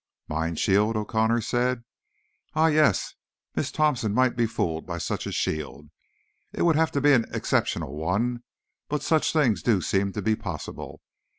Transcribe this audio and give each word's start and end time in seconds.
"Mind 0.27 0.57
shield?" 0.57 0.97
O'Connor 0.97 1.41
said. 1.41 1.83
"Ah, 2.55 2.65
yes. 2.65 3.13
Miss 3.55 3.71
Thompson 3.71 4.15
might 4.15 4.35
be 4.35 4.47
fooled 4.47 4.83
by 4.87 4.97
such 4.97 5.27
a 5.27 5.31
shield. 5.31 5.91
It 6.51 6.63
would 6.63 6.75
have 6.75 6.89
to 6.93 7.01
be 7.01 7.13
an 7.13 7.27
exceptional 7.31 7.95
one, 7.95 8.41
but 8.89 9.03
such 9.03 9.31
things 9.31 9.61
do 9.61 9.79
seem 9.79 10.11
to 10.13 10.23
be 10.23 10.35
possible. 10.35 11.01